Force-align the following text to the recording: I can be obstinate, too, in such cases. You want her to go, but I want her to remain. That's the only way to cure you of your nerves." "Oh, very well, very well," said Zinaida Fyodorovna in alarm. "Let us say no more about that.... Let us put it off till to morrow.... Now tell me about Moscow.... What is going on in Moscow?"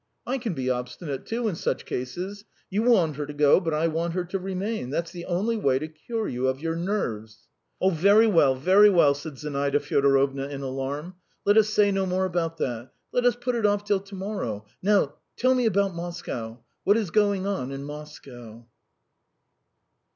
I 0.25 0.39
can 0.39 0.55
be 0.55 0.67
obstinate, 0.67 1.27
too, 1.27 1.47
in 1.47 1.53
such 1.53 1.85
cases. 1.85 2.43
You 2.71 2.81
want 2.81 3.17
her 3.17 3.27
to 3.27 3.33
go, 3.33 3.59
but 3.59 3.71
I 3.71 3.87
want 3.87 4.15
her 4.15 4.25
to 4.25 4.39
remain. 4.39 4.89
That's 4.89 5.11
the 5.11 5.25
only 5.25 5.57
way 5.57 5.77
to 5.77 5.87
cure 5.87 6.27
you 6.27 6.47
of 6.47 6.59
your 6.59 6.75
nerves." 6.75 7.47
"Oh, 7.79 7.91
very 7.91 8.25
well, 8.25 8.55
very 8.55 8.89
well," 8.89 9.13
said 9.13 9.37
Zinaida 9.37 9.79
Fyodorovna 9.79 10.47
in 10.47 10.63
alarm. 10.63 11.17
"Let 11.45 11.55
us 11.55 11.69
say 11.69 11.91
no 11.91 12.07
more 12.07 12.25
about 12.25 12.57
that.... 12.57 12.89
Let 13.11 13.25
us 13.27 13.35
put 13.35 13.53
it 13.53 13.67
off 13.67 13.83
till 13.83 13.99
to 13.99 14.15
morrow.... 14.15 14.65
Now 14.81 15.17
tell 15.37 15.53
me 15.53 15.67
about 15.67 15.93
Moscow.... 15.93 16.63
What 16.83 16.97
is 16.97 17.11
going 17.11 17.45
on 17.45 17.71
in 17.71 17.83
Moscow?" 17.83 18.65